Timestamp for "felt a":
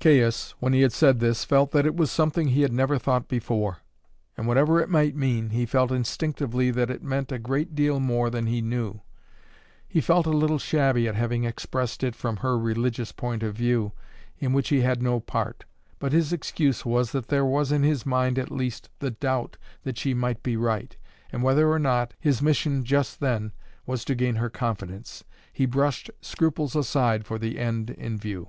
10.00-10.30